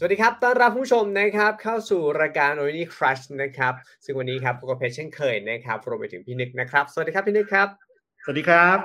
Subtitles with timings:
[0.00, 3.74] สวัสดีครับ ต้อนรับผู้ชมนะครับเข้าสู่รายการ o r i n Crush นะครับ
[4.04, 7.68] ซึ่งวันนี้ครับพบกับเพชรเช่นเคยนะครับรวมไปถึงพี่นึกนะครับ สวัสดีครับพี่นึกครับ
[8.22, 8.78] สวัสดีครับ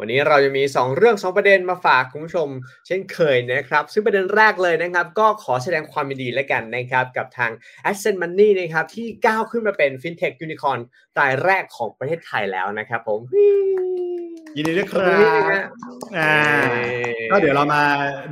[0.00, 2.48] วันนี้เราจะมี 2 เรื่อง 2 ประเด็นมาฝากคุณผู้ชม
[2.86, 7.50] เช่นเคยนะครับ ซึ่งประเด็นแรกเลยนะครับ ก็ขอแสดงความยินดีแล้วกันนะครับ กับทาง
[7.90, 10.80] Ascent Money นะครับ ที่ก้าวขึ้นมาเป็น FinTech Unicorn
[11.18, 13.20] รายแรกของประเทศไทยแล้วนะครับผม
[14.56, 15.08] ยินดีด้วยครั
[15.60, 15.64] บ
[16.18, 16.34] อ่า
[17.30, 17.82] ก็เดี๋ยวเรามา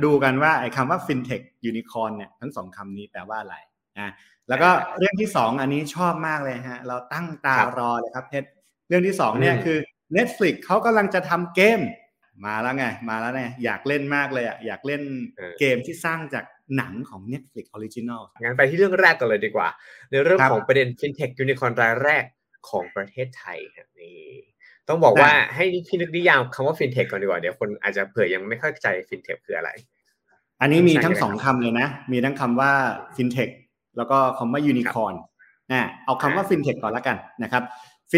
[0.03, 3.55] ดูกันว่าไอ้คำว่า FinTech Unicorn เนี่ยทั้งสองคำนี้แปลว่าอะไร
[3.97, 4.11] นะ
[4.49, 8.49] แล้วก็เรื่องที่สองอันนี้ชอบมากเลยฮะเราตั้งตารอเลยครับเพชร
[8.87, 9.77] เรื่องที่สองเนี่ยคือ
[10.17, 11.81] Netflix เขากำลังจะทำเกม
[12.45, 15.01] มาแล้วไง มาแล้วไงอยากเล่นมากเลยอะอยากเล่น
[15.59, 16.45] เกมที่สร้างจาก
[16.77, 19.67] หนังของ Netflix Original งั้นไปที่เรื่องแรกกันเลยดีกว่า
[20.11, 22.23] ในเรื่องของประเด็น FinTech Unicorn รายแรก
[22.69, 24.19] ของประเทศไทยครับนี่
[24.89, 29.69] ต้องบอกว่าให้พี่นึกนิยามคำว่า FinTech ก่อนดีกว่าเดี๋ยวคนอาจจะเผื่อยังไม่เข้าใจ FinTech คืออะไร
[30.61, 32.71] อันนี้มีทั้งสองคำเลยนะ มีทั้งคำว่า
[33.15, 33.51] FinTech
[33.97, 35.15] แล้วก็คำว่า Unicorn
[35.71, 37.63] นะเอาคำว่า FinTech ก่อนแล้วกันนะครับ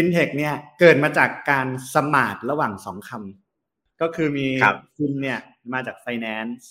[0.02, 4.46] ินเทคเนี่ยเกิดมาจากการสมาร์ทระหว่างสองคำก็คือมี
[4.96, 5.40] ฟินเนี่ย
[5.72, 6.62] มาจาก finance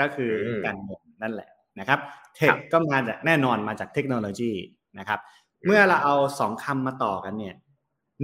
[0.00, 0.32] ก็คือ
[0.64, 2.00] การเงินนั่นแหละนะครับ
[2.36, 4.52] tech ก็มาจากแน่นอนมาจากเทคโนโลยี
[4.98, 5.20] นะครับ
[5.66, 7.56] เมื่อเราเอาสองคำมาต่อกันเนี่ย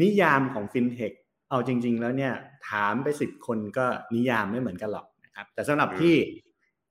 [0.02, 1.12] นิยามของฟินเทค
[1.50, 2.33] เอาจริง ๆ แล้วเนี่ย
[2.69, 6.16] ถามไปสิบคนก็นิยามไม่เหมือนกันหรอกนะครับ แต่สำหรับที่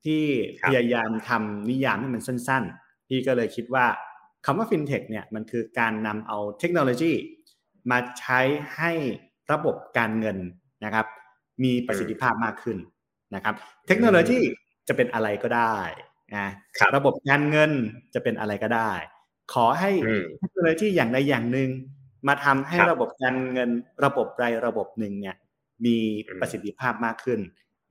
[0.04, 0.22] ที่
[0.64, 3.86] พยายามทำนิยามให้มันสั้น ๆ พี่ก็เลยคิดว่า
[4.50, 7.12] คำว่าฟินเทคเนี่ยมันคือการนำเอาเทคโนโลยี
[7.90, 8.40] มาใช้
[8.76, 8.92] ให้
[9.52, 10.38] ระบบการเงิน
[10.84, 11.06] นะครับ
[11.64, 12.78] มีประสิทธิภาพมากขึ้น
[13.34, 13.54] นะครับ
[13.86, 14.38] เทคโนโลยี
[14.88, 15.76] จะเป็นอะไรก็ได้
[16.36, 16.48] นะ
[16.96, 17.72] ระบบการเงิน
[18.14, 18.92] จะเป็นอะไรก็ได้
[19.54, 19.90] ขอให้
[20.38, 21.70] เทคโนโลยีอย่างใดอย่างหนึ่ง
[22.28, 23.70] มาทำให้ระบบการเงิน
[24.04, 25.36] ระบบใดระบบหนึ่งเนี่ย
[25.84, 25.96] มี
[26.40, 27.40] ประสิทธิภาพมากขึ้น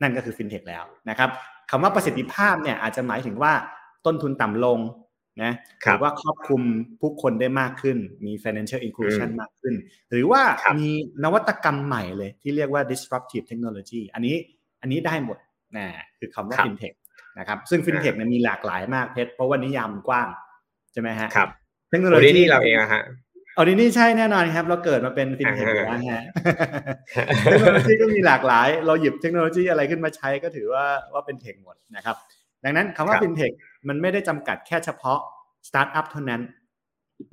[0.01, 1.29] นั่นก็คือฟินเทคแล้วนะครับ
[1.69, 3.53] คำว่าประสิทธิภาพเนี่ยอาจจะหมายถึงว่า
[4.05, 4.79] ต้นทุนต่ำลง
[5.43, 6.61] นะหรือว่าครอบคลุม
[7.01, 9.73] ผู้คนได้มากขึ้น มี financial inclusion มากขึ้น
[10.11, 10.41] หรือว่า
[10.79, 10.89] มี
[11.23, 14.35] นวัตกรรมใหม่เลยที่เรียกว่า disruptive technology อันนี้
[14.81, 15.37] อันนี้ได้หมด
[15.77, 15.85] นะ
[16.19, 16.95] คือคำว่า fintech
[17.39, 20.27] นะครับซึ่ง fintech เนี่ยมีหลากหลายมากเพชรเพราะว่านิยามกว้าง
[20.93, 21.49] ใช่ไหมฮะครับ
[21.89, 23.03] เทคโนโลยีนี่เราเองอะฮะ
[23.57, 26.23] ออดินี่ใช่แน่นอนครับ เราเกิดมาเป็นฟินเทคแล้วฮะ
[27.43, 32.15] เทคโนโลยีก็มีหลากหลาย เราหยิบเทคโนโลยีอะไรขึ้นมาใช้ก็ถือว่าว่าเป็น tech หมดนะครับ
[32.63, 33.51] ดังนั้นคำว่าฟินเทค
[33.87, 35.19] มันไม่ได้จำกัดแค่เฉพาะ
[35.67, 36.41] สตาร์ทอัพเท่านั้น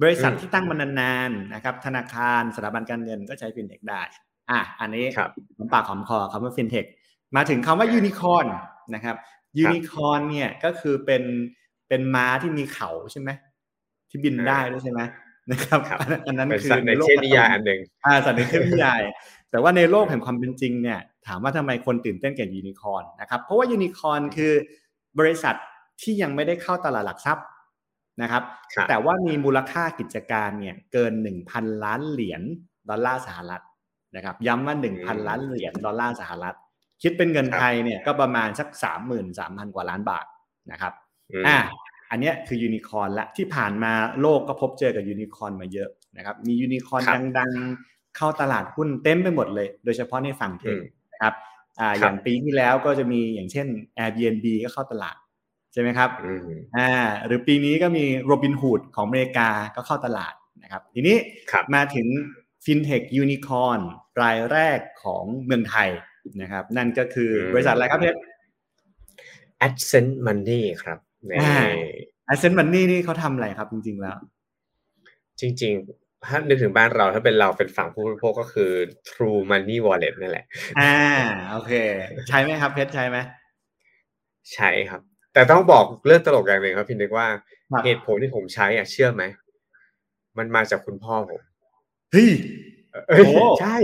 [0.02, 4.02] บริษัทที่ตั้งมานานๆนะครับ ธนาคารสถาบันการเงินก็ใช้ฟินเทคได้
[4.50, 5.04] อะอันนี้
[5.56, 6.84] หอมปากหอมคอคำว่าฟินเทค
[7.36, 8.46] มาถึงคำว่ายูนิคอน
[8.94, 9.16] นะครับ
[9.58, 11.22] ยูนิคอนเนี่ยก็คือเป็น
[11.88, 13.30] เป็นม้าที่มีเขาใช่ไหม
[14.10, 15.00] ที่บินได้ด้วยใช่ไหม
[15.50, 15.80] นะครับ
[16.26, 19.00] อันนั้นคือในโลกนิยายอันหนึ่งอ่าสัตว์ในเทพนิยาย
[19.50, 24.52] แต่ว่าในโลกแห่งความเป็นจริงเนี่ย ถามว่าทำไมคนตื่นเต้นกับยูนิคอนนะครับ เพราะว่ายูนิคอนคือ
[25.18, 25.54] บริษัท
[26.00, 27.46] ที่ยังไม่ได้เข้าตลาดหลักทรัพย์
[28.22, 28.42] นะครับ
[28.88, 32.42] แต่ว่ามีมูลค่ากิจการเนี่ยเกินหนึ่งพันล้านเหรียญ
[32.88, 33.62] ดอลลาร์สหรัฐ
[34.16, 36.56] นะครับย้ำว่าหนึ่งพันล้านเหรียญดอลลาร์สหรัฐ
[37.02, 40.26] คิดเป็นเงินไทยเนี่ยก็ประมาณสักสามหมื่นสามพันกว่าล้านบาท
[40.72, 40.92] นะครับ
[41.46, 41.56] อ่า
[42.10, 47.02] อันนี้คือยูนิคอนละที่ผ่านมาโลกก็พบเจอกับยูนิคอนมาเยอะนะครับมียูนิคอน
[47.38, 50.76] ดังๆ เข้าตลาดหุ้นเต็มไปหมดเลย โดยเฉพาะในฝั่ง tech
[51.12, 51.34] นะครับ
[51.80, 53.66] อ่าอย่างปีที่แล้วก็จะมีอย่างเช่น
[53.98, 55.16] Airbnb ก็เข้าตลาด
[55.74, 56.10] ใช่ไหมครับ
[56.76, 56.90] อ่า
[57.26, 61.16] หรือปีนี้ก็มีโรบินฮูดของอเมริกาก็เข้าตลาดนะครับ ทีนี้
[61.74, 62.06] มาถึง
[62.64, 63.78] fintech unicorn
[64.22, 65.88] รายแรกของเมืองไทย
[66.40, 68.18] นะครับ นั่นก็คือบริษัทอะไรครับเพชร
[69.66, 70.98] Ascend Money ครับ
[71.42, 71.56] อ่า
[72.32, 74.16] Ascent Money นี่เขาทำอะไรครับจริง ๆ แล้ว
[75.40, 78.70] จริง ๆ ถ้านึกถึงบ้านเราถ้าเป็นเราเป็นฝั่งผู้บริโภคก็คือ
[79.08, 80.46] True Money Wallet นั่นแหละ
[80.80, 80.96] อ่า
[81.50, 81.72] โอเค
[82.28, 83.18] ใช้ไหมครับเพชรใช้ไหม
[84.54, 85.02] ใช้ครับ
[85.34, 87.28] แต่ต้องบอกเรื่องตลกอย่างหนึ่งครับพี่นึกว่า
[87.84, 89.22] เหตุผลที่ผมใช้อะเชื่อไหม
[90.38, 91.40] มันมาจากคุณพ่อผม
[92.12, 92.30] เฮ้ย
[93.08, 93.24] โอ้
[93.60, 93.76] ใช่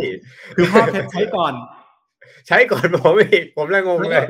[0.56, 1.55] คือพ่อเพชรใช้ก่อน
[2.49, 4.26] ใช้ก่อนผมอีกผมเลยงงเลย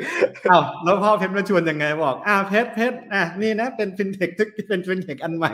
[0.50, 5.52] อ้าวแล้วพ่อเพชรมาชวนยังไงบอกอ้าวเพชรเพชรอะนี่นะเป็นฟินเทคทึกเป็นฟินเทคอันใหม่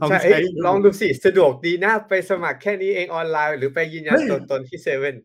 [0.00, 5.16] ลองใช้ลองดูสิสะดวกดีนะไปสมัครแค่นี้เองออนไลน์ หรือไปยืนยันตัวตนที่เซเว่น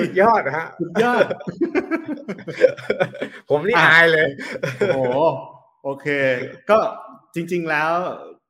[0.00, 1.24] สุดยอดฮะสุดยอด
[3.48, 4.28] ผมนี่อายเลย
[4.88, 5.02] โอ้
[5.84, 6.06] โอเค
[6.70, 6.78] ก็
[7.34, 7.90] จริง ๆ แล้ว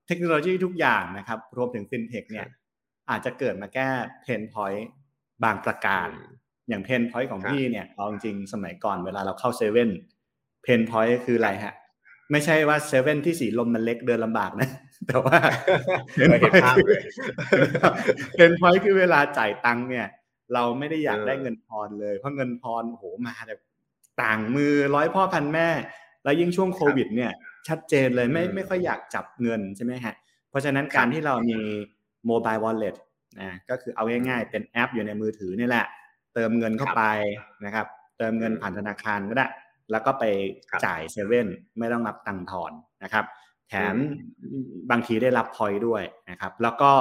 [0.07, 2.47] เทคโนโลยีทุกอย่างนะครับ รวมถึงฟินเทคเนี่ย
[3.11, 3.89] อาจจะเกิดมาแก้
[4.23, 4.87] pain point
[5.45, 6.09] บางประการ
[6.69, 9.91] อย่าง pain point ของพี่เนี่ยเอาจริงสมัยก่อนเวลาเราเข้าเซเว่น
[10.63, 11.75] pain point คืออะไรฮะ
[12.31, 14.69] ไม่ใช่ว่าเซเว่นที่สีลมมันเล็กเดินลำบากนะ
[15.07, 15.39] แต่ว่า
[18.35, 20.07] pain point คือเวลาจ่ายตังค์เนี่ย
[20.55, 23.61] เราไม่ได้อยากได้เงินทอนเลย เพราะเงินทอนโหมาแบบ
[24.23, 25.69] ต่างมือร้อยพ่อพันแม่
[26.25, 27.33] แล้วยิ่งช่วงโควิด เนี่ย
[27.69, 30.15] ชัดเจนเลยไม่ไม่ค่อยอยากจับเงินใช่ไหมฮะ
[30.51, 31.61] เพราะฉะนั้นการที่เรามี
[32.27, 32.95] mobile wallet
[33.41, 35.87] นะก็คือเอาง่ายๆ เป็นแอปอยู่ในมือถือนี่แหละ
[36.35, 37.03] เติมเงินเข้าไป
[37.65, 37.87] นะครับ
[38.19, 39.47] เติมเงินผ่านธนาคารก็ได้
[39.91, 40.25] แล้วก็ไป
[40.85, 42.73] จ่ายเซเว่นไม่ต้องรับตังค์ทอน
[43.05, 43.25] นะครับ
[43.69, 43.97] แถม
[44.91, 46.93] บางทีได้รับพอยด้วยนะครับ แล้วก็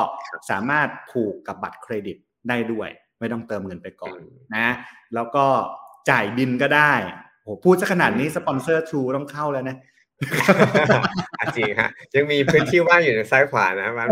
[0.49, 2.17] สามารถผูกกับบัตรเครดิต
[2.49, 2.89] ได้ด้วย
[3.21, 4.19] ไม่ต้องเติมเงินไปก่อน
[4.55, 4.67] นะ
[5.15, 5.45] แล้วก็
[6.09, 6.93] จ่ายบินก็ได้
[7.43, 9.77] โหพูดซะขนาดนี้สปอนเซอร์ทรูต้องเข้าแล้วนะ
[11.57, 14.07] จริงฮะยังมีพื้นที่ว่างอยู่ในซ้ายขวานะครับ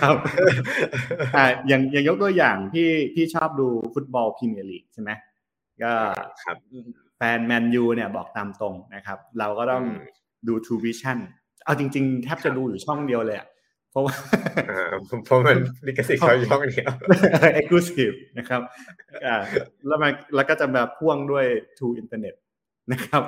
[0.00, 0.16] ครับ
[1.36, 5.10] อ่าอย่างอย่างยกตัวอย่างพี่พี่ชอบดูฟุตบอลพรีเมียร์ลีกใช่ไหม
[5.82, 5.92] ก็
[6.44, 6.56] ครับ
[7.16, 9.84] แฟนแมนยูเนี่ยบอกตามตรงนะครับ เราก็ต้อง
[10.48, 11.18] ดู TrueVisions
[11.64, 13.38] เอาจริง ๆ แทบจะดูอยู่ช่องเดียวเลย
[13.94, 14.14] เพราะว่า
[15.24, 16.92] เพราะมันลิขสิทธิ์เขาช่องเดียว
[17.54, 18.60] exclusive นะครับ
[19.26, 19.36] อ่า
[19.86, 21.46] แล้วมันแล้วก็จะมาพ่วงด้วย
[21.78, 22.34] True อินเทอร์เน็ต
[22.92, 23.22] นะครับ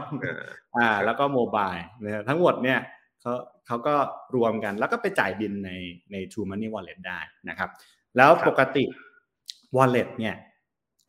[0.77, 2.79] อ่าแล้วก็ mobileนะทั้งหมดเนี่ย
[3.21, 3.33] เขา
[3.67, 3.95] เขาก็
[4.37, 5.71] รวมกันแล้วก็ไปจ่ายบินใน
[6.13, 7.71] ใน True Money Wallet ได้นะครับ
[8.17, 8.85] แล้วปกติ
[9.77, 10.35] Wallet เนี่ย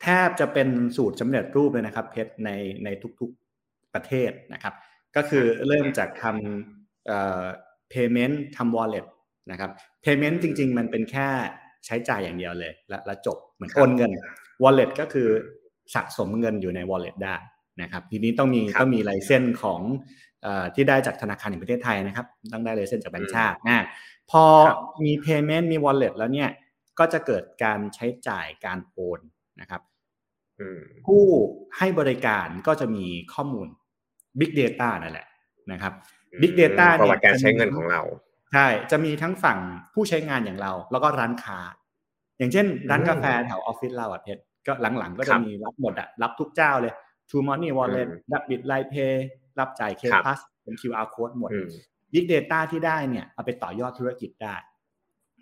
[0.02, 2.50] แทบจะเป็นสูตรสำเร็จรูปเลยนะครับ เพชรใน
[2.84, 2.88] ใน
[3.20, 4.74] ทุกๆประเทศนะครับ
[5.16, 7.44] ก็คือเริ่มจากทำเอ่อ
[7.92, 9.06] payment ทำ wallet
[9.50, 9.70] นะครับ
[10.04, 11.28] payment จริง ๆ มันเป็นแค่
[11.86, 12.72] ใช้จ่ายอย่างเดียวเลย
[13.06, 14.10] แล้วจบเหมือนโอนเงิน
[14.62, 15.28] wallet ก็คือ
[15.94, 17.36] สะสมเงินอยู่ใน wallet ได้
[17.82, 19.80] นะครับ ทีนี้ต้องมีต้องมีไลเซนของ
[20.74, 23.84] ที่ได้จากธนาคารแห่งประเทศไทยนะครับ ต้องได้ไลเซนจากแบงก์ชาตินะ
[24.30, 24.44] พอ
[25.04, 26.50] มี payment มี wallet แล้วเนี่ย
[26.98, 29.20] ก็จะเกิดการใช้จ่ายการโอน
[29.60, 29.82] นะครับ
[31.06, 31.24] ผู้
[31.78, 33.68] ให้บริการก็จะมีข้อมูล
[34.38, 35.26] Big Data นั่นแหละ
[35.72, 35.92] นะครับ
[36.40, 38.02] Big Data เนี่ยการใช้เงินของเรา
[38.54, 39.58] ใช่จะมีทั้งฝั่ง
[39.94, 41.58] ผู้ใช้งานอย่างเรา แล้วก็ร้านค้า
[42.38, 46.94] อย่างเช่น ร้านกาแฟแถวออฟฟิศเราอะเพชรก็หลังๆ ก็จะมีรับหมดอะรับทุกเจ้าเลย
[47.28, 49.26] True Money Wallet รับบิตไลเพย์
[49.58, 51.50] รับจ่ายเคพัสเป็น QR code หมด
[52.12, 54.54] Big Data ที่ได้เนี่ยเอาไปต่อยอดธุรกิจได้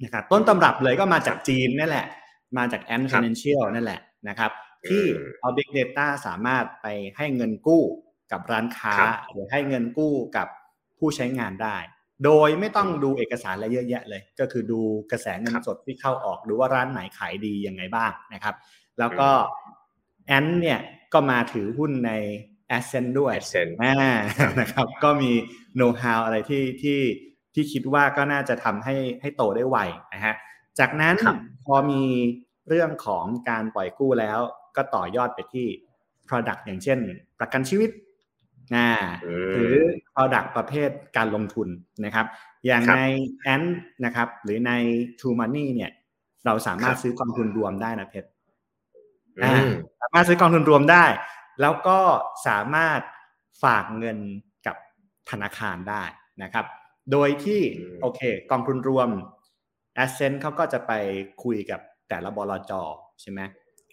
[0.02, 2.06] นะครับต้นตำรับเลยก็มาจากจีนนั่นแหละ
[2.59, 4.50] มาจาก Ant Financial นั่นแหละนะครับ
[4.88, 5.05] ที่
[5.41, 6.87] เอา Big Data สามารถไป
[7.17, 7.82] ให้เงินกู้
[8.32, 8.94] กับร้านค้า
[9.31, 10.49] หรือให้เงินกู้กับ
[10.99, 11.76] ผู้ใช้งานได้
[12.24, 14.80] โดยไม่ต้องดูเอกสารอะไรเยอะแยะเลย ก็คือดู
[15.10, 18.54] กระแสเงินสดที่เข้าออกดูว่าร้านไหนขายดียังไงบ้างนะครับ
[18.98, 19.28] แล้วก็
[20.26, 20.80] แอนเนี่ย
[21.12, 22.12] ก็มาถือหุ้นใน
[22.76, 23.72] a s c e n ด้วย Ascent
[24.60, 25.32] นะครับ ก็มี
[25.76, 27.00] โน้ตฮาวอะไรที่ที่
[27.54, 29.78] ที่คิดว่าก็น่าจะทำให้ให้โตได้ไว
[30.14, 30.34] นะฮะ
[30.78, 31.16] จากนั้น
[31.66, 32.02] พอมี
[32.68, 34.38] เรื่องของการปล่อยกู้แล้ว
[34.76, 35.66] ก็ต่อยอดไปที่
[36.28, 36.98] Product อย่างเช่น
[37.38, 37.90] ประกันชีวิต
[38.74, 38.88] นะ
[39.54, 39.76] หรือ
[40.14, 41.68] Product ประเภทการลงทุน
[42.04, 42.26] นะครับ
[42.66, 43.00] อย่างใน
[43.42, 43.62] แอน
[44.04, 44.72] นะครับ หรือใน
[45.18, 45.92] True Money เนี่ย
[46.46, 48.28] เราสามารถซื้อกองทุนรวมได้นะเพชร
[50.02, 51.04] สามารถซื้อกองทุนรวมได้
[51.60, 51.98] แล้วก็
[52.46, 53.00] สามารถ
[53.62, 54.18] ฝากเงิน
[54.66, 54.76] กับ
[55.30, 56.04] ธนาคารได้
[56.42, 56.66] นะครับ
[57.12, 57.60] โดยที่
[58.00, 58.20] โอเค
[58.50, 59.08] กองทุนรวม
[60.04, 60.92] a s c e n t เขาก็จะไป
[61.44, 62.72] คุยกับแต่ละบลจ
[63.20, 63.40] ใช่ไหม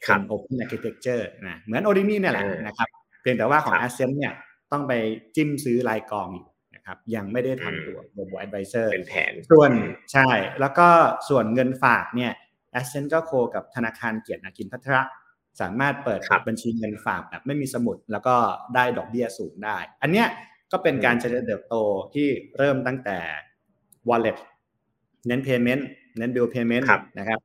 [0.05, 2.87] ครับ Open Architecture นะเหมือน o d i ี i เนี่ยแหละนะครับ
[3.21, 4.33] เพียงแต่ว่าของ a s c e n t เนี่ย
[4.73, 4.93] ต้องไป
[5.35, 9.71] จิ้มซื้อรายกองอยู่นะครับยังไม่ได้ทำตัว Robo Advisor เป็นแผนส่วน
[10.13, 10.29] ใช่
[10.59, 10.87] แล้วก็
[11.29, 12.33] ส่วนเงินฝากเนี่ย
[12.79, 15.03] a s c e n t ก็โคกับธนาคารเกียรตินาคินพัทระ
[15.61, 18.35] สามารถเปิดบัญชีเงินฝากแบบไม่มีสมุด แล้วก็
[18.75, 20.27] ได้ดอกเบี้ยสูงได้ อันเนี้ย
[20.71, 21.75] ก็เป็นการเจริญเติบโต
[22.13, 22.27] ที่
[22.57, 23.18] เริ่มตั้งแต่
[24.09, 24.37] wallet
[25.27, 25.83] เน้น payment
[26.18, 26.85] เน้น bill payment
[27.18, 27.39] นะครับ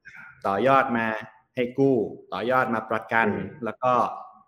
[0.47, 1.07] ต่อยอดมา
[1.55, 1.97] ให้กู้
[2.33, 3.29] ต่อยอดมาประกัน
[3.65, 3.93] แล้วก็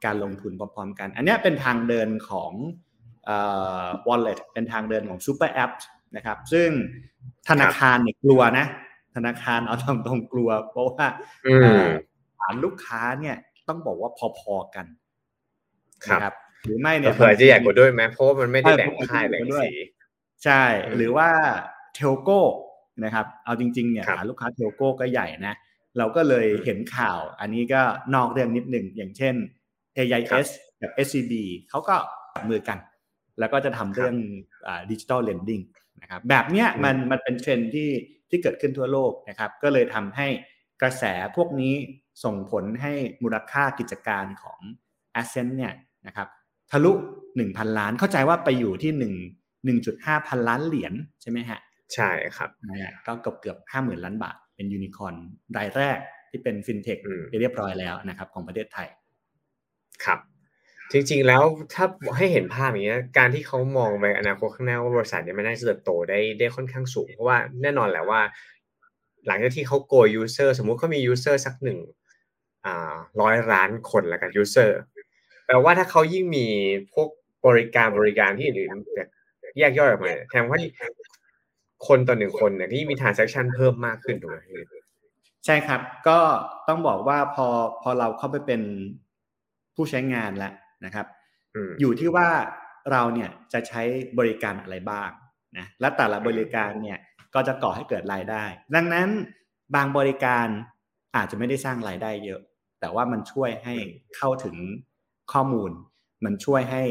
[0.04, 2.52] การลงทุนพร้อมๆกัน อันนี้เป็นทางเดินของ
[4.08, 5.72] wallet เป็นทางเดินของ super app
[6.16, 6.68] นะครับ ซึ่ง
[7.48, 8.66] ธนาคารเนี่ยกลัวนะ
[9.16, 11.06] ธนาคารเอาทำตรงกลัว เพราะว่า
[12.38, 13.36] ฐานลูกค้าเนี่ย
[13.68, 14.86] ต้องบอกว่าพอๆกัน
[16.06, 19.72] ครับหรือไม่เนี่ยเผื่อจะใหญ่กว่าด้วยไหมเพราะมันไม่ได้แบ่งค่ายแบ่งสี
[20.44, 20.62] ใช่
[20.96, 21.28] หรือว่า
[21.94, 22.40] telco
[23.04, 25.54] นะครับ เอาจริงๆเนี่ยฐานลูกค้า telco ก็ใหญ่นะ
[25.98, 27.80] เราก็เลยเห็นข่าว อันนี้ก็
[28.14, 29.34] นอกเรื่องนิดหนึ่งอย่างเช่น
[29.96, 30.48] AIS
[30.82, 31.32] กับ SCB
[31.70, 31.96] เขาก็
[32.34, 32.78] จับมือกัน
[33.38, 34.14] แล้วก็จะทำเรื่อง
[34.90, 35.60] digital lending
[36.02, 37.90] นะครับแบบเนี้ยมันมันเป็นเทรนด์ที่
[38.30, 40.28] ที่เกิดขึ้นทั่วโลกนะครับก็เลยทำให้
[40.82, 41.04] กระแส
[41.36, 41.74] พวกนี้
[42.24, 42.92] ส่งผลให้
[43.22, 44.58] มูลค่ากิจการของ
[45.20, 45.72] a s c e n t เนี่ย
[46.06, 46.28] นะครับ
[46.70, 46.92] ทะลุ
[47.36, 48.92] 1,000 ล้านเข้าใจว่าไปอยู่ที่
[49.74, 51.60] 1 1.5 พันล้านเหรียญใช่ไหมฮะ
[51.94, 55.14] ใช่ครับนะก็เกือบเกือบ50,000 ล้านบาท เป็นยูนิคอน
[55.56, 55.98] รายแรก
[56.30, 58.88] ที่เป็นฟินเทคไปเรียบร้อยแล้วนะครับของประเทศไทย
[60.04, 60.18] ครับ
[60.92, 61.42] จริง ๆ แล้ว
[61.74, 61.84] ถ้า
[62.16, 68.20] ให้เห็นภาพอย่างนี้การที่เขามองไปอนาคตข้างหน้าว่าบริษัทนี้มันน่าจะเติบโตได้ได้ค่อนข้างสูง เพราะว่าแน่นอนแหละว่า
[69.26, 71.78] หลังจากที่เขาโกย user สมมุติเขามี user สักหนึ่ง
[72.64, 74.78] อ่าร้อยล้านคนแล้วกันยูเซอร์
[75.44, 76.46] ไปแปลว่าถ้าเขายิ่งมี
[76.92, 77.08] พวก
[77.46, 78.70] บริการบริการที่อื่น
[79.58, 80.58] แยกย่อยออกมาแทนว่า
[81.86, 84.38] คนต่อหนึ่งคนเนี่ยที่มี transaction เพิ่มมากขึ้นถูกไหม
[85.44, 86.18] ใช่ครับ ก็
[86.68, 87.46] ต้องบอกว่าพอ
[87.82, 88.62] พอเราเข้าไปเป็น
[89.80, 90.52] ผู้ใช้งานแล้ว
[90.84, 91.06] นะครับ
[91.80, 92.28] อยู่ที่ว่า
[92.92, 93.82] เราเนี่ยจะใช้
[94.18, 95.10] บริการอะไรบ้าง
[95.58, 96.98] นะและแต่ละบริการเนี่ย
[97.34, 98.44] ก็จะก่อให้เกิดรายได้
[98.74, 99.08] ดังนั้น
[99.74, 100.46] บางบริการ
[101.16, 102.40] อาจจะไม่ได้สร้างรายได้เยอะ
[102.80, 103.74] แต่ว่ามันช่วยให้
[104.16, 104.56] เข้าถึง
[105.32, 105.70] ข้อมูล
[106.24, 106.82] มันช่วยให้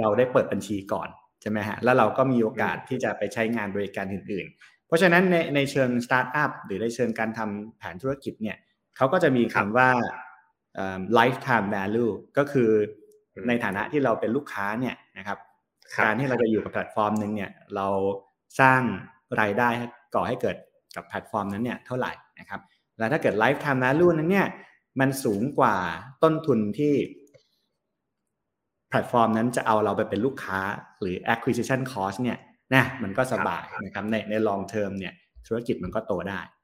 [0.00, 1.08] เราได้เปิดบัญชีก่อน
[1.40, 8.56] ใช่ไหมฮะแล้วเราก็มีโอกาสที่จะไปใช้งานบริการอื่น ๆ เพราะฉะนั้นในในเชิงสตาร์ทอัพหรือในเชิงการทำแผนธุรกิจเนี่ย
[8.96, 9.90] เขาก็จะมีคำว่า
[11.18, 12.70] lifetime value ก็คือ
[13.48, 15.38] ในฐานะที่เราเป็นลูกค้าเนี่ยนะครับ
[16.04, 17.88] การที่เราจะอยู่กับแพลตฟอร์มหนึ่งเนี่ยเรา
[18.60, 18.80] สร้าง
[19.40, 19.68] รายได้
[20.14, 20.56] ก่อให้เกิด
[20.96, 22.60] กับแพลตฟอร์มนั้นเนี่ยเท่าไหร่นะครับ
[22.98, 24.48] แล้วถ้าเกิด lifetime value นั้นเนี่ย
[25.00, 25.76] มันสูงกว่า
[26.22, 26.94] ต้นทุนที่
[28.88, 30.58] แพลตฟอร์มนั้นจะเอาเราไปเป็นลูกค้า
[31.00, 32.38] หรือ acquisition cost เนี่ย
[32.74, 35.14] นะมันก็สบายนะครับในใน long term เนี่ย
[35.46, 36.61] ธุรกิจมันก็โตได้ครับ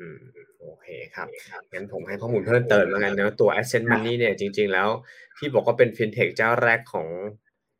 [0.00, 0.18] อืม
[0.60, 1.28] โอเคครับ
[1.72, 4.88] งั้นผมให้ข้อมูลเพิ่มเติมแล้วกันนะตัว Ascend Money เนี่ยจริง ๆ แล้ว
[5.38, 7.08] ที่บอกว่าเป็น fintech เจ้าแรกของ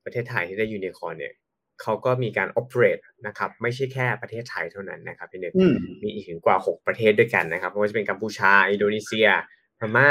[0.05, 1.35] ประเทศไทยที่ได้ยูนิคอร์นเนี่ย
[1.83, 5.53] เขาก็มีการ operate นะครับ ไม่ใช่แค่ประเทศไทยเท่านั้นนะครับพี่นึก
[6.03, 9.29] มีอีกถึงกว่า 6 ประเทศด้วยกันนะครับไม่ว่าจะเป็นกัมพูชา อินโดนีเซีย
[9.79, 10.11] พม่า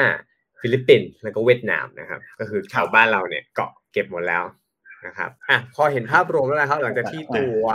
[0.61, 4.43] ฟิลิปปินส์แล้วก็เวียดนามนะครับ ก็คือแถวบ้านเราเนี่ยเกาะเก็บหมดแล้ว
[5.05, 7.65] นะครับอะพอเห็นภาพรวมแล้วนะครับ หลังจากที่ตัว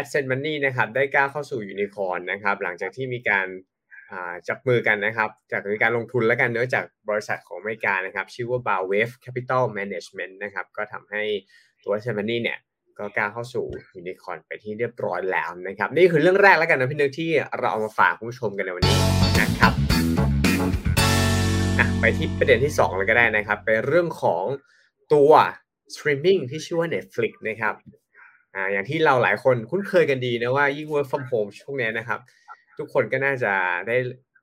[0.00, 3.46] a d s e n t Money นะครับได้ก้าวเข้าสู่ยูนิคอร์นนะครับหลังจากที่มีการ
[4.48, 11.22] จับมือกันนะครับ จากการลงทุนและกันเนื้อจากบริษัทของอเมริกานะครับ ชื่อว่า b a w a v e Capital Management นะครับก็ทำให้
[11.84, 12.58] ตัว a d s e n t Money เนี่ย
[12.98, 13.64] ก็ก้าวเข้าสู่
[13.96, 18.98] ยูนิคอร์นไปที่เรียบร้อยแล้วนะครับ นี่คือเรื่องแรกแล้วกันนะพี่นึกที่เราเอามาฝากคุณผู้ชมกันในวันนี้
[19.40, 19.72] นะครับ
[22.00, 24.44] ไปที่ประเด็นที่ 2 เลยก็ได้นะครับ เป็นเรื่องของ
[25.14, 25.30] ตัว
[25.94, 27.74] สตรีมมิ่งที่ชื่อว่า Netflix นะครับ
[28.54, 32.20] อ่าอย่างที่เราหลายคนคุ้นเคยกันดีนะว่ายิ่ง work from home ช่วงนี้นะครับ
[32.78, 33.52] ทุกคนก็น่าจะ
[33.88, 33.96] ได้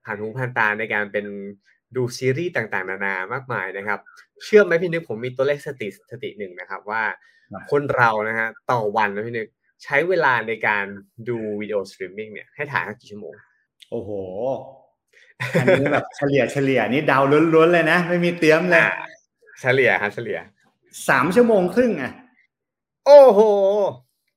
[0.06, 1.26] ผ่านหูผ่านตาในการเป็น
[1.96, 4.00] ดูซีรีส์ต่างๆ นานามากมายนะครับ
[4.44, 7.04] เชื่อไหมพี่นึกผมมีตัวเลขสถิติสถิติหนึ่งนะครับว่า
[7.72, 9.48] คนเรานะฮะต่อวันนะพี่นึก
[9.84, 10.86] ใช้เวลาในการ
[11.30, 13.36] ดูวิดีโอสตรีมมิ่งเนี่ยให้ทายกี่ชั่วโมง
[13.92, 14.12] โอ้โห
[15.60, 18.84] อันนี้แบบเฉลี่ยเฉลี่ยนี่เดาล้วนๆเลยนะ ไม่มีเตรียมเลย
[19.62, 20.40] เฉลี่ยครับเฉลี่ย
[21.10, 22.14] สามชั่วโมงครึ่งอะ
[23.06, 23.40] โอ้โห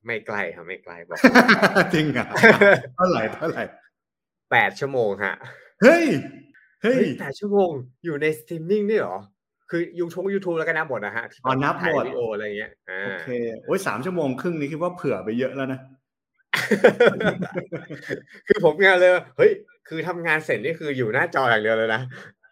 [0.05, 1.17] ไม่ไกลครับไม่ไกลบอก
[1.93, 2.25] จริงอะ
[2.95, 3.63] เท่าไหร่เท่าไหร่
[4.51, 5.35] แปดชั่วโมงฮะ
[5.81, 6.05] เฮ้ย
[6.83, 7.71] เฮ้ยแปดชั่วโมง
[8.05, 9.17] อยู่ในสตรีมมิ่งนี่หรอ
[9.69, 12.71] คือยูทงยูทูบแล้วก็นับหมดนะฮะอ๋อนับหมดวิดีโออะไรเงี้ย
[13.05, 13.29] โอเค
[13.65, 15.79] โอ้ยสามชั่วโมงครึ่งนี้คิดว่าเผื่อไปเยอะแล้วนะ
[18.47, 19.51] คือผมงานเลย เฮ้ย
[19.87, 22.01] คือทำงานเสร็จนี่คืออยู่หน้าจออย่างเดียวเลยนะ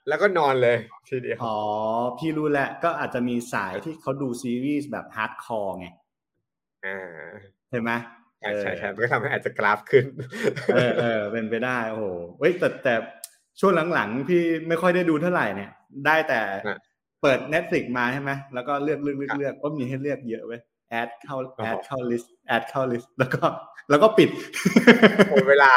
[0.08, 0.78] แล้วก็นอนเลย
[1.10, 1.58] ทีเดียว อ๋อ
[2.18, 5.88] พี่รู้แหละ ก็อาจจะมีสายที่เขาดูซีรีส์แบบhardcore ไง
[6.86, 7.28] อ่า
[7.72, 7.92] เห็นไหม
[8.40, 10.06] ใช่ใช่ใช่ก็ทำให้อาจจะกราฟขึ้น
[10.74, 12.06] เออเออเป็นไปได้โอ้โห
[12.40, 12.94] เฮ้ยแต่แต่
[13.60, 15.72] ช่วงหลังๆพี่ไม่ค่อยได้ดูเท่าไหร่เนี่ย
[16.06, 16.40] ได้แต่
[17.22, 23.46] เปิด Netflix มาใช่ไหมแล้วก็เลือกเลือกเลือกเลือกก็มีให้เลือกเยอะเว้ย add เข้า add เข้า list add เข้า list แล้วก็
[23.90, 24.30] แล้วก็ปิด
[25.30, 25.72] หมดเวลา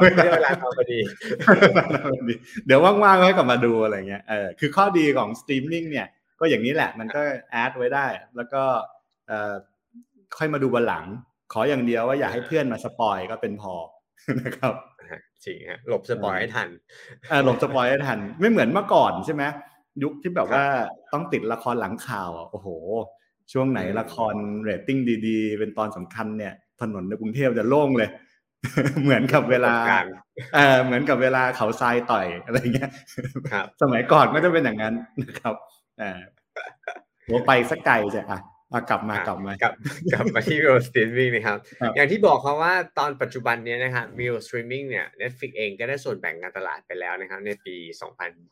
[0.00, 0.98] ไม่ได้เวลาทำพอดี
[2.66, 6.06] เดี๋ยวว่างๆให้กลับมาดูอะไรเงี้ยเออคือข้อดีของสตรีมมิ่งเนี่ย
[6.40, 8.62] ก็อย่างนี้แหละมันก็ add ไว้ได้ แล้วก็
[9.28, 9.54] เอ่อ
[10.38, 11.04] ค่อยมาดูวันหลัง
[11.52, 13.74] ขออย่างเดียวว่าอย่าให้เพื่อนมา spoil ก็เป็นพอ
[14.42, 14.74] นะครับ
[15.44, 16.68] จริงฮะหลบ spoil ให้ทัน
[17.30, 19.42] อ่าหลบ spoil ให้ทัน ไม่เหมือนเมื่อก่อนใช่ไหม
[20.02, 20.64] ยุคที่แบบว่า
[21.12, 22.68] ต้องติดละครหลังข่าวโอ้โห
[23.52, 28.10] ช่วงไหนละครเรตติ้งดีๆ เป็นตอนสำคัญเนี่ย ถนนในกรุงเทพจะโล่งเลย
[29.02, 29.74] เหมือนกับเวลา
[30.54, 32.90] เออเหมือนกับเวลาเขาทรายต่อยอะไรเงี้ย
[33.82, 35.54] สมัยก่อนก็จะเป็นอย่างนั้นนะครับ
[36.00, 36.20] อ่า
[37.26, 38.40] หัวไปซะไกลจะอะ
[38.74, 39.72] มากลับมากลับมากลับ
[40.12, 41.58] กลับมาที่วิดีโอสตรีมมิ่งนะครับ
[41.96, 47.76] อย่างที่บอกเขาว่าตอนปัจจุบันนี้นะครับวิดีโอสตรีมมิ่งเนี่ย Netflix เองก็ได้ส่วนแบ่งการตลาดไปแล้วนะครับ ในปี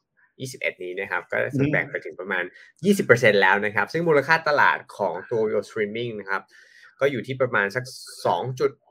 [0.02, 2.44] 2021 นี้นะครับ ก็ส่วนแบ่งไปถึงประมาณ
[2.92, 6.42] 20%แล้วนะครับ ซึ่งมูลค่าตลาดของตัววิดีโอสตรีมมิ่งนะครับ
[7.00, 7.84] ก็อยู่ที่ประมาณสัก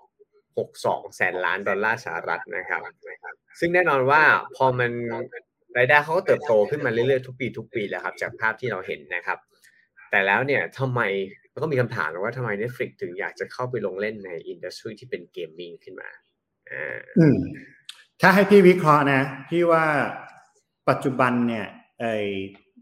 [0.10, 2.82] 2.62 แสนล้านดอลลาร์สหรัฐนะครับ
[3.60, 4.22] ซึ่งแน่นอนว่า
[4.56, 4.92] พอมัน
[5.78, 9.38] รายได้เขาก็เติบโตขึ้นมาเรื่อยๆทุกปีทุกปีแล้วครับ จากภาพที่เราเห็นนะครับ
[10.12, 11.02] แต่แล้วเนี่ยทำไม
[11.54, 16.10] มันก็มีคำถามว่าทำไม Netflix ถึงอยากจะเข้าไปลงเล่นในอินดัสทรีที่เป็นเกมมิ่งขึ้นมา
[16.72, 16.98] อ่า
[18.22, 19.86] ถ้าให้พี่วิเคราะห์นะ พี่ว่า
[20.90, 21.68] ปัจจุบันเนี่ย
[22.00, 22.06] ไอ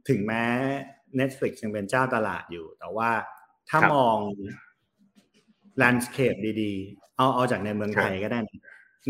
[0.10, 0.44] ถึงแม้
[1.20, 3.12] Netflix ยังเป็นเจ้าตลาดอยู่ แต่ว่า
[3.70, 4.18] ถ้ามอง
[5.82, 8.40] landscape ดีๆ เอาเอาจากในเมืองไทยก็ได้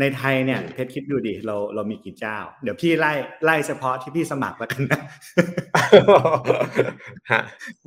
[0.00, 3.12] ในไทยเนี่ยเพชรคิดดูดิเราเรามีกี่เจ้า เดี๋ยวพี่ไล่
[3.44, 5.00] ไล่เฉพาะที่พี่สมัครแล้วกันนะ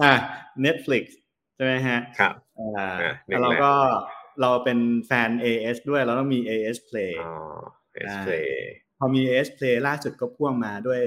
[0.01, 0.11] อ่า
[0.65, 1.03] Netflix
[1.55, 2.33] ใช่ไหมฮะครับ
[2.77, 2.95] อ่า
[3.27, 3.73] แล้วเราก็
[4.41, 7.33] เราเป็นแฟน AS ด้วยเราต้องมี AS Play อ๋อ
[7.95, 8.47] AS Play
[8.97, 10.99] พอมี AS Play ล่าสุดก็พ่วงมาด้วย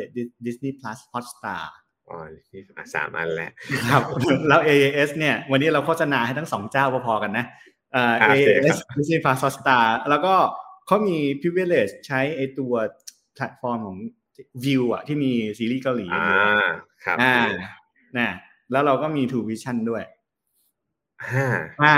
[0.44, 1.64] Disney Plus Hotstar
[2.10, 3.50] อ๋อสามอันแล้ว
[3.90, 4.02] ครับ
[4.48, 7.44] แล้ว AS เนี่ย วันนี้เราโฆษณาให้ทั้งสองเจ้าพอๆกันนะ
[7.92, 10.34] เอ่อ AS Disney Plus Hotstar แล้วก็
[10.86, 12.72] เขามี privilege ใช้ไอตัว
[13.34, 13.96] แพลตฟอร์มของ
[14.64, 16.66] View อะที่มีซีรีส์เกาหลีอ่า
[17.04, 17.36] ครับอ่า
[18.18, 18.30] นะ
[18.72, 20.04] แล้วเราก็มี True Vision ด้วย
[21.32, 21.46] ห้า
[21.82, 21.96] ห้า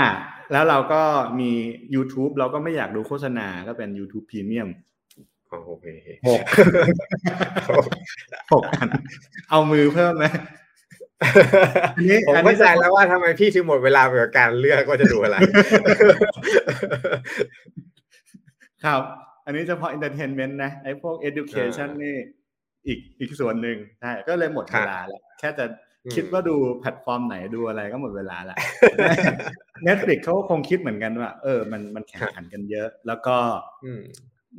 [0.51, 1.01] แล้วเราก็
[1.39, 1.51] มี
[1.95, 4.69] YouTube เราก็ไม่อยากดูโฆษณาก็เป็น YouTube Premium
[5.67, 5.85] โอเค
[6.27, 6.39] หก
[8.53, 8.89] หกอัน
[9.49, 10.25] เอามือเพิ่มไหม
[12.27, 15.37] ผมเข้าใจแล้วว่าทำไมพี่ถึงหมดเวลากับการเลือกว่าจะดูอะไร
[18.85, 19.01] ครับ
[19.45, 22.15] อันนี้เฉพาะ entertainment นะไอ้พวก education นี่
[22.87, 25.65] อีกอีกส่วนหนึ่งใช่ก็เลยหมดเวลาแล้วแค่จะ
[26.15, 28.57] คิดว่าดูแพลตฟอร์มไหนดูอะไรก็หมดเวลาแล้ว
[29.87, 33.37] Netflix เขาคงคิดเหมือนกันว่า เออ มันมันแข่งขันกันเยอะ แล้วก็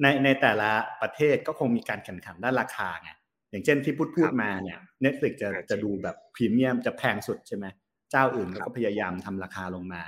[0.03, 0.71] ในในแต่ละ
[1.03, 3.11] ประเทศก็คงมีการแข่งขันด้านราคาไง
[3.51, 7.67] อย่างเช่นที่พูดพูดมาเนี่ย Netflix จะจะดูแบบพรีเมียมจะแพงสุดใช่ไหม
[8.11, 10.03] เจ้าอื่นก็พยายามทำราคาลงมา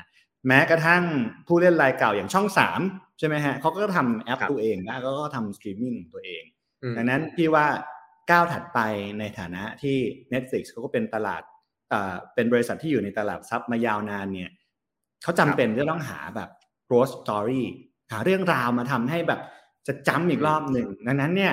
[0.49, 1.03] แม้กระทั่ง
[1.47, 2.81] ผู้เล่นรายเก่าอย่างช่องสาม
[3.19, 6.43] ใช่ไหมฮะเขาก็ทำแอปตัวเองนะก็ทำสตรีมมิ่งตัวเอง
[6.97, 7.67] ดังนั้นพี่ว่า
[8.31, 8.79] ก้าวถัดไป
[9.19, 9.97] ในฐานะที่
[10.33, 11.43] Netflix เขาก็เป็นตลาด
[12.35, 14.51] เป็นบริษัทที่อยู่ในตลาดทรัพย์มายาวนานเนี่ย
[15.23, 16.51] เขาจำเป็นจะต้องหาแบบ
[16.89, 17.65] growth story
[18.11, 19.41] หาเรื่องราวมาทำให้แบบ
[19.87, 21.53] จะจำอีกรอบหนึ่งดังนั้นเนี่ย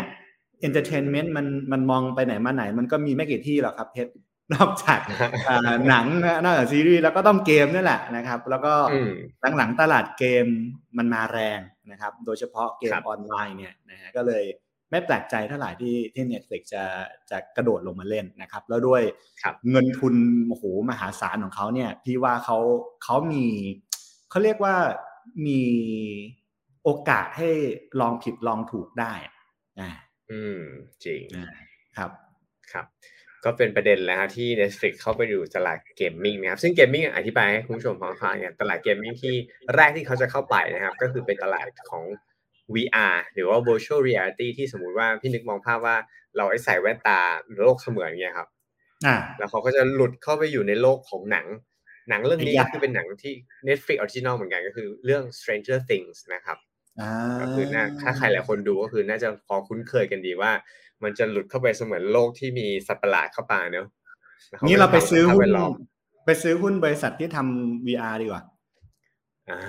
[0.62, 4.12] entertainment มันมันมองไปไหนมาไหน มันก็มีไม่กี่ที่หรอกครับเพชร
[4.54, 5.00] นอกจาก
[5.90, 6.06] หนัง
[6.44, 8.74] นอกจากซีรีส์แล้วก็ต้องเกมนี่แหละนะครับ แล้วก็
[9.58, 10.46] หลังๆตลาดเกม
[10.98, 11.60] มันมาแรง
[11.92, 14.44] นะครับ โดยเฉพาะเกมออนไลน์เนี่ยนะฮะก็เลย
[14.92, 16.84] ไม่แปลกใจเท่าไหร่ที่ที่ Netflix จะ
[17.32, 19.02] จะกระโดดลงมาเล่นนะครับ แล้วด้วย
[19.70, 20.16] เงินทุน
[20.50, 22.58] โอ้โหมหาศาลของเขาเนี่ย พี่ว่าเขา
[23.04, 23.46] เขามี
[24.30, 24.76] เขาเรียกว่า
[25.48, 25.62] มี
[26.84, 27.50] โอกาสให้
[28.02, 29.14] ลองผิดลองถูกได้
[29.80, 29.90] อ่า
[30.32, 30.60] อืม
[31.06, 31.22] จริง
[31.98, 32.12] ครับ
[32.72, 32.86] ครับ
[33.46, 39.36] ก็เป็นประเด็นแล้วที่ Netflix เข้าไปดูตลาด gaming นะครับซึ่ง gaming อธิบายให้คุณผู้ชมฟังฟังเนี่ยตลาด gaming ที่
[39.76, 42.04] แรกที่เขาจะเข้าไปนะครับ ก็คือเป็นตลาดของ
[42.76, 45.96] VR หรือว่า virtual reality ที่สมมุติว่าพี่นึกมองภาพว่า
[46.38, 47.20] เราไอ้ใส่แว่นตา
[47.64, 48.48] โลกเสมือนเงี้ยครับ
[49.06, 51.46] อ่าแล้วเขาก็จะหลุดเข้าไปอยู่ในโลกของหนัง
[52.10, 53.34] หนังเรื่องนี้คือเป็นหนังที่
[53.68, 56.58] Netflix Original เหมือนกันก็คือเรื่อง Stranger Things นะครับ
[57.42, 60.52] ก็คือน่าถ้าใครหลายคนดูก็คือน่าจะพอคุ้นเคยกันดีว่า
[61.04, 63.88] มันจะหลุดเข้าไปเสมือนโลกที่มีสัตว์ประหลาดเข้าไปเนอะ
[64.68, 65.50] นี่เราไปซื้อหุ้น
[66.26, 68.44] ไปซื้อหุ้นบริษัทที่ทำ VR ดีกว่า
[69.50, 69.60] อ่า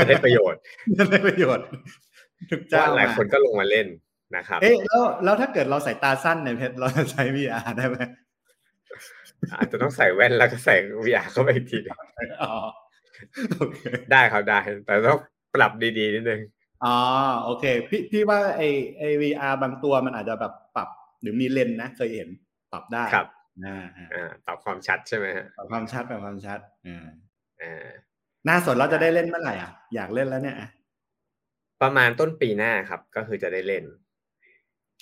[0.00, 0.60] จะได้ประโยชน์
[1.12, 1.66] ได้ประโยชน์
[2.50, 3.86] ทุกเจ้าหลายคนก็ลงมาเล่น
[4.36, 7.96] นะครับ เอ๊ะแล้วแล้วถ้าเกิดเราใส่ตาสั้นในเพชรเราจะใช้ VR ได้ไหม
[9.52, 10.74] อาจจะต้องใส่แว่นแล้วก็ใส่
[11.06, 11.78] VR เข้าไปอีกที
[12.42, 12.52] อ๋อ
[13.52, 13.78] โอเค
[14.12, 15.20] ได้ครับได้ แต่ต้อง
[15.54, 16.40] ปรับดีๆนิดนึง
[16.84, 16.96] อ๋อ
[17.44, 18.62] โอเค พี่พี่ว่าไอ
[18.98, 20.88] ไอ VR บางตัวมันอาจจะแบบปรับ
[21.20, 22.28] หรือมีเลนนะเคยเห็น
[22.72, 23.28] ปรับได้ครับ
[23.64, 27.06] อ่าอ่าปรับความชัดใช่ไหมฮะปรับความชัดปรับความชัดอ่า
[27.60, 27.86] อ่า
[28.44, 30.56] หน้าสดเราจะได้เล่นเมื่อไหร่อะอยากเล่นแล้วเนี่ย
[31.82, 33.84] ประมาณต้นปีหน้าครับ ก็คือจะได้เล่น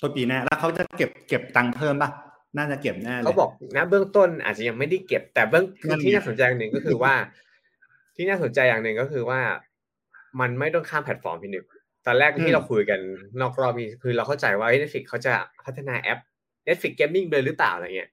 [0.01, 2.11] ต้นปีหน้าแล้วเขาจะเก็บเก็บตังค์เพิ่มป่ะ
[2.57, 5.65] น่าจะเก็บแน่เลยเขาบอกนะเบื้องต้นอาจจะยังไม่ได้เก็บ แต่เบื้อง
[6.03, 7.13] ที่น่าสนใจอย่างหนึ่งก็คือว่า
[8.15, 9.41] ที่น่าสนใจอย่างหนึ่งก็คือว่า
[10.39, 11.65] มันไม่ต้องข้ามแพลตฟอร์มพี่นึก
[12.05, 12.99] ตอนแรกที่เราคุยกัน
[13.41, 15.33] นอกรอบนี้คือเราเข้าใจว่า Netflix เขาจะ
[15.65, 16.19] พัฒนาแอป
[16.67, 18.09] Netflix Gaming เลยหรือเปล่าอะไรเงี้ย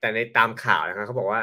[0.00, 1.42] แต่ในตามข่าวนะครับเขาบอกว่า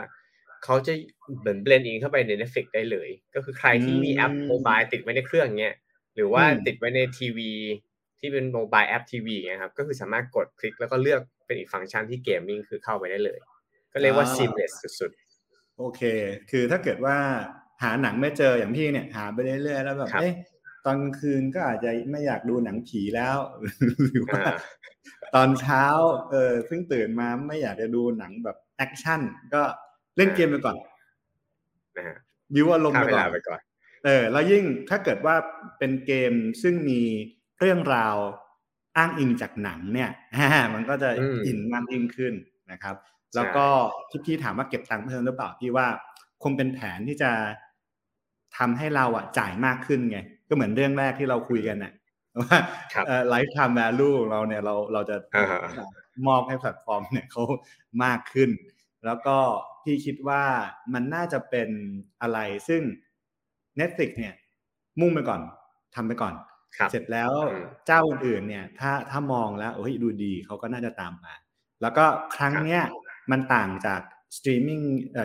[0.63, 0.93] เขาจะ
[1.39, 5.75] เหมือน blend in เข้าไปใน Netflix ได้เลย ก็คือใครที่มีแอป mobile ติดไว้ในเครื่องเงี้ย
[6.15, 7.51] หรือว่าติดไว้ในทีวี
[8.19, 13.39] ที่เป็น mobile app ทีวีเงี้ยครับก็คือสามารถกดคลิกแล้วก็เลือกเป็นอีกฟังก์ชันที่ gaming คือเข้าไปได้เลย
[13.93, 16.01] ก็เรียกว่า seamless สุดๆโอเค
[16.51, 17.17] คือถ้าเกิดว่า
[17.81, 20.33] หาหนังไม่เจออย่างพี่เนี่ย หาไปเรื่อยๆแล้วแบบเอ๊ะ
[20.85, 23.37] ตอนคืนก็อาจจะไม่อยากดูหนังผีแล้ว
[24.03, 24.41] หรือว่า
[25.35, 25.83] ตอนเช้า
[26.31, 29.21] เออเพิ่งตื่นมาไม่อยากจะดูหนังแบบแอคชั่น
[29.53, 29.61] ก็
[30.17, 30.75] เล่นเกมไปก่อน
[31.97, 32.17] นะฮะ
[32.55, 33.05] วิวอารมณ์ไป
[33.47, 33.59] ก่อน
[34.05, 35.35] เออแล้วยิ่งถ้าเกิดว่า
[35.77, 37.01] เป็นเกมซึ่งมี
[37.59, 38.15] เรื่องราว
[38.97, 40.11] อ้างอิงจากหนังเนี่ย
[40.73, 41.09] มันก็จะ
[41.45, 42.33] อินมากยิ่งขึ้น
[42.71, 42.95] นะครับ
[43.35, 43.65] แล้วก็
[44.09, 45.87] ที่พี่ถามว่าเก็บตังค์เพิ่มหรือเปล่าพี่ว่า
[46.43, 47.31] คงเป็นแผนที่จะ
[48.59, 51.93] ทำให้เราอะจ่ายมากขึ้นไง ก็เหมือนเรื่องแรกที่เราคุยกันน่ะ
[52.41, 52.57] ว่า
[53.29, 55.17] lifetime value เราเนี่ยเราเราจะ
[56.27, 57.43] มอบให้แพลตฟอร์มเนี่ยเขา
[58.03, 58.49] มากขึ้น
[59.05, 59.37] แล้วก็
[59.83, 60.43] พี่คิดว่า
[60.93, 61.69] มันน่าจะเป็น
[62.21, 62.81] อะไรซึ่ง
[63.79, 64.35] Netflix เนี่ย
[64.99, 65.41] มุ่งไปก่อน
[65.95, 66.33] ทำไปก่อน
[66.91, 67.31] เสร็จแล้ว
[67.87, 71.33] เจ้าอื่นเนี่ย ถ้าถ้ามองแล้วโอ้ยดูดีเขาก็น่าจะตามมา
[71.81, 72.81] แล้วก็ครั้งเนี้ย
[73.31, 74.01] มันต่างจาก
[74.37, 74.79] สตรีมมิ่ง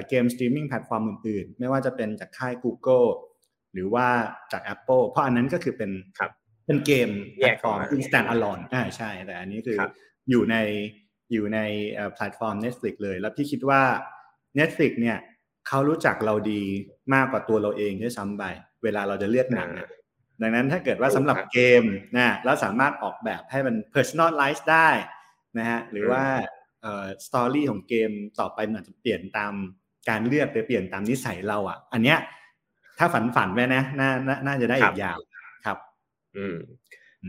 [0.08, 3.08] เกมสตรีมมิ่งแพลตฟอร์มอื่นๆ ไม่ว่าจะเป็นจากค่าย Google
[3.72, 4.08] หรือว่า
[4.52, 5.90] จาก Apple เพราะอันนั้นก็คือเป็น
[6.66, 9.78] เป็นเกมแพลตฟอร์มที่ stand alone อ่าใช่ แต่อันนี้คือ
[10.30, 10.56] อยู่ใน
[11.32, 11.58] อยู่ใน
[12.14, 13.82] แพลตฟอร์ม Netflix เลย แล้วพี่คิดว่า
[14.58, 15.18] Netflix เนี่ย
[15.68, 16.62] เขารู้จักเราดี
[17.14, 18.44] มากกว่าตัวเราเองด้วยซ้ำไป
[18.84, 19.70] เวลาเราจะเลือกหนัง
[20.42, 21.82] ดังนั้นถ้าเกิดว่าสำหรับเกม
[22.16, 24.88] นะแล้วสามารถออกแบบให้มัน personalize ได้
[25.58, 26.53] นะฮะหรือว่าเอ่อ
[27.26, 29.54] story ของเกมต่อไปมันอาจจะเปลี่ยนตาม
[30.08, 32.18] การเลือกไปเปลี่ยนตามนิสัยเราอะ อันเนี้ย
[32.98, 34.10] ถ้าฝันฝันไว้นะน่า
[34.46, 35.18] น่าจะได้อีกอย่าง
[35.66, 35.78] ครับ
[36.36, 36.56] อืม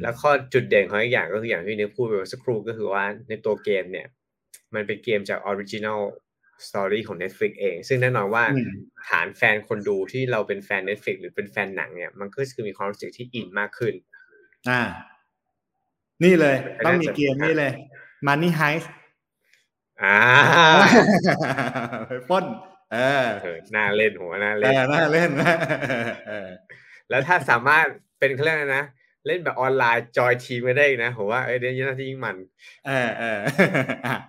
[0.01, 4.07] แล้วข้อจุดเด่นของอีกอย่างก็คืออย่างที่นึกพูดไปสักครู่ก็คือว่าในตัวเกมเนี่ย
[4.73, 6.01] มันเป็นเกมจาก original
[6.67, 8.43] story ของ Netflix เอง ซึ่งแน่นอนว่า
[9.09, 13.93] ฐานแฟนคนดูที่เราเป็นแฟน Netflix หรือเป็นแฟนหนังเนี่ย มันก็คือมีความรู้สึกที่อินมากขึ้น
[14.69, 14.81] อ่า
[16.23, 17.71] นี่เลย ต้องมีเกมนี่เลย
[18.27, 18.87] Money Heist
[20.03, 20.17] อ่า
[22.29, 22.45] ป้น
[22.93, 23.27] เออ
[23.75, 25.29] น่าเล่นหัวน่าเล่นน่าเล่น
[27.09, 27.85] แล้วถ้าสามารถ
[28.19, 28.83] เป็นเครื่องนะ
[29.27, 32.35] เล่นแบบออนไลน์จอยทีมไม่ได้นะผมว่าไอเดียน่าจะยิ่งมัน
[32.87, 33.39] เออเออ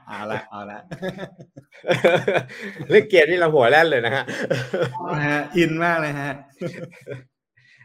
[0.08, 0.80] เอาละเอาละ
[2.90, 4.24] เล่นเกมนี่เราหัวแล่นเลยนะฮะ
[5.28, 6.32] ฮะอินมากเลยฮะ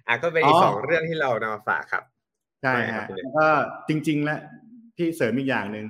[0.08, 2.04] อะก็เป็นอีกสองเรื่องที่เรานำมาฝากครับ
[2.64, 3.48] ใช่ฮะแล้วก็
[3.88, 4.40] จริง ๆ แล้ว
[4.96, 5.86] พี่เสริมอีกอย่างหนึ่ง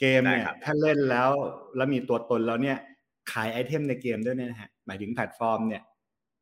[0.00, 1.30] เกมเนี่ยถ้าเล่นแล้ว
[1.76, 2.78] แล้วมีตัวตนแล้วเนี่ย
[3.32, 5.82] ขายไอเทมในเกมด้วยนะฮะหมายถึงแพลตฟอร์มเนี่ย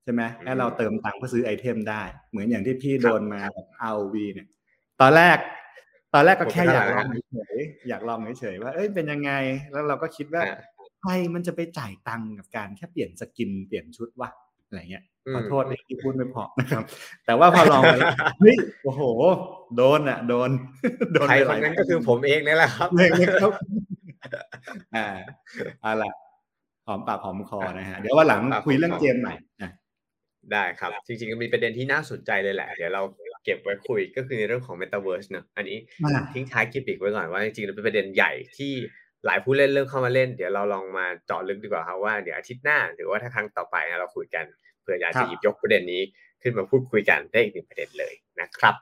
[0.05, 4.49] ใช่ไหมให้เราเติมตังค์เพื่อซื้อไอเทมได้ เหมือนอย่างที่พี่โดนมาแบบเอาวีเนี่ย
[5.01, 5.39] ตอนแรก
[6.15, 7.57] ตอนแรกก็แค่อยากลองเฉย
[7.89, 9.33] อยากลองเฉยว่าเอ้ยเป็นยังไง
[9.73, 10.43] แล้วเราก็คิดว่า
[11.01, 14.31] ใครมันจะไปจ่ายตังค์กับการแค่เปลี่ยน skin เปลี่ยนชุดวะ
[14.75, 16.83] อะไรเงี้ยขอโทษที่พูดไม่พอนะครับ
[17.27, 19.03] แต่ว่าพอลองไปแล้วเฮ้ยโอ้โห
[19.77, 20.51] โดนอะ โดน
[21.15, 23.11] โดนใครคนนั้นก็คือผมเองนี่แหละครับเอง
[23.43, 23.53] ครับ
[24.97, 25.07] อ่า
[25.85, 26.05] อะไร
[26.87, 29.71] หอมปากหอมคอนะฮะเดี๋ยวว่าหลังคุยเรื่องเกมใหม่นะ
[30.53, 33.03] ได้ครับ จริงๆก็มีประเด็นที่น่าสนใจเลยแหละ เดี๋ยวเรา
[33.45, 35.79] เก็บไว้คุยก็คือในเรื่องของ Metaverse เนอะอันนี้
[36.33, 38.73] ทิ้งท้ายคลิปอีกไว้ก่อนว่าจริงๆเป็นประเด็นใหญ่ที่
[39.27, 44.45] หลายผู้เล่นเริ่มเข้ามาเล่น เดี๋ยวเราลองมาเจาะลึกดีกว่าครับว่าเดี๋ยวอาทิตย์หน้า หรือว่าถ้าครั้งต่อไปเราคุยกัน
[44.85, 46.03] เพื่ออยากจะหยิบยกประเด็นนี้
[46.43, 48.75] ขึ้นมาพูดคุยกันได้อีกหนึ่งประเด็นเลยนะครับ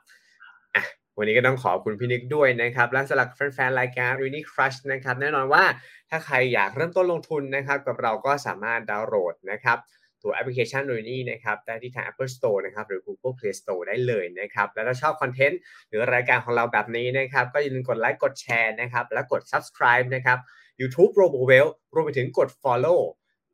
[0.74, 0.84] อะ
[1.18, 5.64] วันนี้ก็ต้องขอบคุณพี่นิกด้วยนะครับ และสำหรับแฟนๆรายการ r e n i Crush นะครับแน่นอนว่า
[6.10, 9.78] ถ้าใครอยากเริ่มต้นลงทุนนะครับ กับเราก็สามารถดาวน์โหลดนะครับ
[10.22, 20.38] ตัวแอปพลิเคชันโดยนี้นะครับได้ที่ทาง Apple Store นะครับหรือ Google Play Store ได้เลยนะครับ แล้วถ้าชอบคอนเทนต์หรือรายการของเราแบบนี้นะครับ ก็อย่าลืมกดไลค์กดแชร์นะครับ และกด subscribe นะครับ
[20.80, 23.00] YouTube r o b o w e l l รวมไปถึงกด follow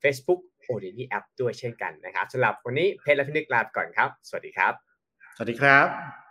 [0.03, 0.41] Facebook
[0.73, 4.73] o d i n y App ด้วยเช่นกันนะครับสำหรับวันนี้เพจและพินิกลาไปก่อนครับ สวัสดีครับ
[5.37, 6.28] สวัสดีครับ